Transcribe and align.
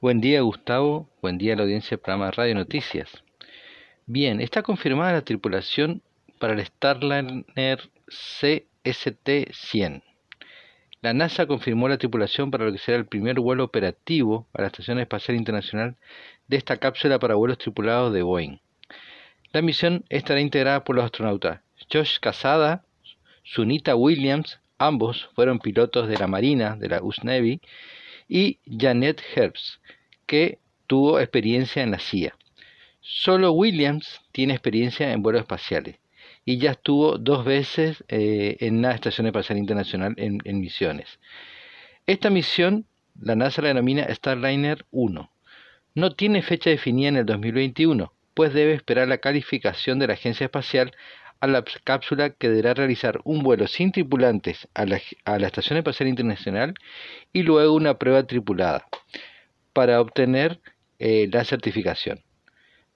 Buen 0.00 0.20
día, 0.20 0.42
Gustavo. 0.42 1.10
Buen 1.20 1.38
día 1.38 1.54
a 1.54 1.56
la 1.56 1.64
audiencia 1.64 1.96
del 1.96 1.98
programa 1.98 2.30
Radio 2.30 2.54
Noticias. 2.54 3.10
Bien, 4.06 4.40
está 4.40 4.62
confirmada 4.62 5.10
la 5.14 5.22
tripulación 5.22 6.02
para 6.38 6.52
el 6.52 6.64
Starliner 6.64 7.80
CST-100. 8.06 10.04
La 11.02 11.14
NASA 11.14 11.46
confirmó 11.46 11.88
la 11.88 11.98
tripulación 11.98 12.52
para 12.52 12.66
lo 12.66 12.70
que 12.70 12.78
será 12.78 12.96
el 12.96 13.06
primer 13.06 13.40
vuelo 13.40 13.64
operativo 13.64 14.46
a 14.52 14.60
la 14.60 14.68
Estación 14.68 15.00
Espacial 15.00 15.36
Internacional 15.36 15.96
de 16.46 16.58
esta 16.58 16.76
cápsula 16.76 17.18
para 17.18 17.34
vuelos 17.34 17.58
tripulados 17.58 18.12
de 18.12 18.22
Boeing. 18.22 18.60
La 19.52 19.62
misión 19.62 20.04
estará 20.10 20.40
integrada 20.40 20.84
por 20.84 20.94
los 20.94 21.06
astronautas 21.06 21.62
Josh 21.92 22.20
Casada, 22.20 22.84
Sunita 23.42 23.96
Williams, 23.96 24.60
ambos 24.78 25.28
fueron 25.34 25.58
pilotos 25.58 26.06
de 26.06 26.18
la 26.18 26.28
Marina 26.28 26.76
de 26.76 26.88
la 26.88 27.02
US 27.02 27.24
Navy, 27.24 27.60
y 28.28 28.58
Janet 28.66 29.22
Herbst, 29.34 29.80
que 30.26 30.58
tuvo 30.86 31.18
experiencia 31.18 31.82
en 31.82 31.90
la 31.90 31.98
CIA. 31.98 32.36
Solo 33.00 33.52
Williams 33.52 34.20
tiene 34.32 34.52
experiencia 34.52 35.12
en 35.12 35.22
vuelos 35.22 35.40
espaciales 35.40 35.96
y 36.44 36.58
ya 36.58 36.72
estuvo 36.72 37.18
dos 37.18 37.44
veces 37.44 38.04
eh, 38.08 38.56
en 38.60 38.82
la 38.82 38.92
Estación 38.92 39.26
Espacial 39.26 39.58
Internacional 39.58 40.14
en, 40.16 40.38
en, 40.44 40.60
misiones. 40.60 41.18
Esta 42.06 42.30
misión 42.30 42.86
la 43.20 43.34
NASA 43.34 43.62
la 43.62 43.68
denomina 43.68 44.06
Starliner 44.14 44.86
1. 44.90 45.30
No 45.94 46.14
tiene 46.14 46.42
fecha 46.42 46.70
definida 46.70 47.08
en 47.08 47.16
el 47.16 47.26
2021, 47.26 48.12
pues 48.34 48.54
debe 48.54 48.74
esperar 48.74 49.08
la 49.08 49.18
calificación 49.18 49.98
de 49.98 50.06
la 50.06 50.14
Agencia 50.14 50.44
Espacial 50.44 50.92
a 51.40 51.46
la 51.46 51.64
cápsula 51.84 52.30
que 52.30 52.48
deberá 52.48 52.74
realizar 52.74 53.20
un 53.24 53.42
vuelo 53.42 53.66
sin 53.66 53.92
tripulantes 53.92 54.68
a 54.74 54.86
la, 54.86 55.00
a 55.24 55.38
la 55.38 55.46
Estación 55.46 55.78
Espacial 55.78 56.08
Internacional 56.08 56.74
y 57.32 57.42
luego 57.42 57.74
una 57.74 57.98
prueba 57.98 58.24
tripulada 58.24 58.86
para 59.72 60.00
obtener 60.00 60.60
eh, 60.98 61.28
la 61.32 61.44
certificación. 61.44 62.20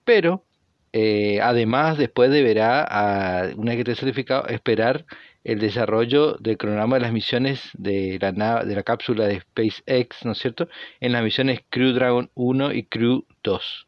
Pero 0.05 0.45
eh, 0.93 1.41
además 1.41 1.97
después 1.99 2.31
deberá, 2.31 3.53
una 3.57 3.73
vez 3.73 3.84
que 3.84 3.93
esté 3.93 4.05
certificado, 4.05 4.47
esperar 4.49 5.06
el 5.45 5.59
desarrollo 5.59 6.34
del 6.39 6.59
cronograma 6.59 6.97
de 6.97 7.03
las 7.03 7.12
misiones 7.12 7.71
de 7.75 8.19
la, 8.21 8.65
de 8.65 8.75
la 8.75 8.83
cápsula 8.83 9.27
de 9.27 9.41
SpaceX, 9.41 10.25
¿no 10.25 10.33
es 10.33 10.39
cierto?, 10.39 10.69
en 11.01 11.12
las 11.12 11.23
misiones 11.23 11.61
Crew 11.71 11.93
Dragon 11.93 12.31
1 12.34 12.73
y 12.73 12.84
Crew 12.84 13.25
2 13.43 13.87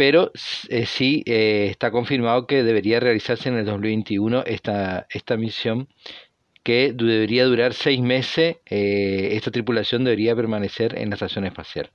pero 0.00 0.32
eh, 0.70 0.86
sí 0.86 1.22
eh, 1.26 1.66
está 1.68 1.90
confirmado 1.90 2.46
que 2.46 2.62
debería 2.62 3.00
realizarse 3.00 3.50
en 3.50 3.56
el 3.56 3.66
2021 3.66 4.44
esta, 4.46 5.06
esta 5.10 5.36
misión 5.36 5.88
que 6.62 6.94
debería 6.94 7.44
durar 7.44 7.74
seis 7.74 8.00
meses, 8.00 8.56
eh, 8.64 9.28
esta 9.32 9.50
tripulación 9.50 10.04
debería 10.04 10.34
permanecer 10.34 10.98
en 10.98 11.10
la 11.10 11.16
estación 11.16 11.44
espacial. 11.44 11.90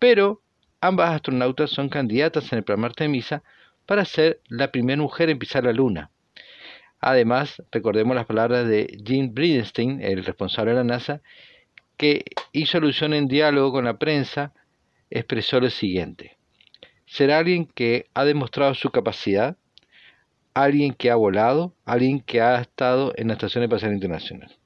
Pero 0.00 0.42
ambas 0.80 1.14
astronautas 1.14 1.70
son 1.70 1.88
candidatas 1.88 2.50
en 2.50 2.58
el 2.58 2.64
programa 2.64 2.88
Artemisa 2.88 3.44
para 3.86 4.04
ser 4.04 4.40
la 4.48 4.72
primera 4.72 5.00
mujer 5.00 5.30
en 5.30 5.38
pisar 5.38 5.62
la 5.62 5.72
Luna. 5.72 6.10
Además, 6.98 7.62
recordemos 7.70 8.16
las 8.16 8.26
palabras 8.26 8.66
de 8.66 8.98
Jim 9.06 9.32
Bridenstine, 9.32 10.04
el 10.04 10.24
responsable 10.24 10.72
de 10.72 10.78
la 10.78 10.82
NASA, 10.82 11.20
que 11.96 12.24
hizo 12.50 12.78
alusión 12.78 13.14
en 13.14 13.28
diálogo 13.28 13.70
con 13.70 13.84
la 13.84 13.96
prensa, 13.96 14.52
expresó 15.08 15.60
lo 15.60 15.70
siguiente 15.70 16.36
será 17.06 17.38
alguien 17.38 17.66
que 17.66 18.06
ha 18.14 18.24
demostrado 18.24 18.74
su 18.74 18.90
capacidad, 18.90 19.56
alguien 20.54 20.94
que 20.94 21.10
ha 21.10 21.16
volado, 21.16 21.74
alguien 21.84 22.20
que 22.20 22.40
ha 22.40 22.60
estado 22.60 23.12
en 23.16 23.28
la 23.28 23.34
Estación 23.34 23.64
Espacial 23.64 23.92
Internacional. 23.92 24.56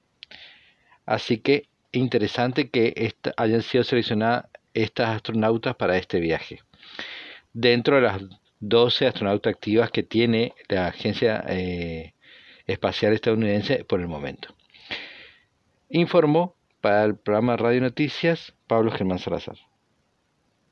Así 1.06 1.38
que 1.38 1.68
interesante 1.92 2.70
que 2.70 3.14
hayan 3.36 3.62
sido 3.62 3.84
seleccionadas 3.84 4.46
estas 4.74 5.16
astronautas 5.16 5.74
para 5.76 5.96
este 5.96 6.20
viaje. 6.20 6.60
Dentro 7.52 7.96
de 7.96 8.02
las 8.02 8.22
12 8.60 9.06
astronautas 9.06 9.52
activas 9.52 9.90
que 9.90 10.02
tiene 10.02 10.54
la 10.68 10.88
Agencia 10.88 11.44
eh, 11.48 12.14
Espacial 12.66 13.12
Estadounidense 13.12 13.84
por 13.84 14.00
el 14.00 14.06
momento. 14.06 14.54
Informó 15.88 16.54
para 16.80 17.04
el 17.04 17.16
programa 17.16 17.56
Radio 17.56 17.80
Noticias 17.80 18.54
Pablo 18.66 18.92
Germán 18.92 19.18
Salazar. 19.18 19.56